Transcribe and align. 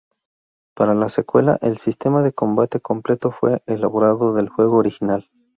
Para 0.73 0.95
la 0.95 1.09
secuela, 1.09 1.59
el 1.61 1.77
sistema 1.77 2.23
del 2.23 2.33
combate 2.33 2.79
completo 2.79 3.29
fue 3.29 3.61
reelaborado 3.67 4.33
del 4.33 4.49
juego 4.49 4.77
original. 4.77 5.29